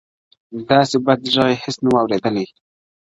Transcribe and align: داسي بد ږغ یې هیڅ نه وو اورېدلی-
داسي 0.67 0.97
بد 1.05 1.19
ږغ 1.33 1.47
یې 1.51 1.57
هیڅ 1.63 1.77
نه 1.83 1.89
وو 1.91 1.99
اورېدلی- 2.01 2.45